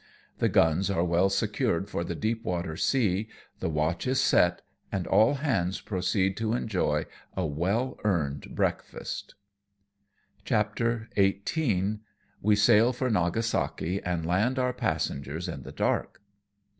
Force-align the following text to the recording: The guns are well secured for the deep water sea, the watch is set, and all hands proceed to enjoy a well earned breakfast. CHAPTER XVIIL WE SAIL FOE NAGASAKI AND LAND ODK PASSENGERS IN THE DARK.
The 0.39 0.49
guns 0.49 0.89
are 0.89 1.03
well 1.03 1.29
secured 1.29 1.87
for 1.87 2.03
the 2.03 2.15
deep 2.15 2.43
water 2.43 2.75
sea, 2.75 3.29
the 3.59 3.69
watch 3.69 4.07
is 4.07 4.19
set, 4.19 4.63
and 4.91 5.05
all 5.05 5.35
hands 5.35 5.79
proceed 5.79 6.35
to 6.37 6.55
enjoy 6.55 7.05
a 7.37 7.45
well 7.45 7.99
earned 8.03 8.55
breakfast. 8.55 9.35
CHAPTER 10.43 11.07
XVIIL 11.15 11.99
WE 12.41 12.55
SAIL 12.55 12.93
FOE 12.93 13.09
NAGASAKI 13.09 14.01
AND 14.03 14.25
LAND 14.25 14.55
ODK 14.57 14.77
PASSENGERS 14.77 15.47
IN 15.47 15.61
THE 15.61 15.71
DARK. 15.71 16.19